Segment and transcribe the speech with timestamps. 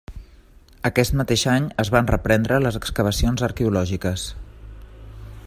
[0.89, 4.27] Aquest mateix any, es van reprendre les excavacions arqueològiques.